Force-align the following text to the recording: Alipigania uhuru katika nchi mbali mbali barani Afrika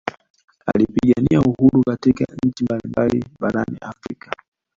Alipigania 0.75 1.41
uhuru 1.41 1.83
katika 1.87 2.25
nchi 2.45 2.63
mbali 2.63 2.81
mbali 2.87 3.25
barani 3.39 3.77
Afrika 3.81 4.31